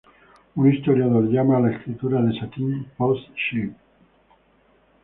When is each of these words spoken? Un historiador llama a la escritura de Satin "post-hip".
Un 0.55 0.73
historiador 0.73 1.25
llama 1.29 1.57
a 1.57 1.59
la 1.59 1.71
escritura 1.73 2.19
de 2.23 2.33
Satin 2.39 2.85
"post-hip". 2.97 3.75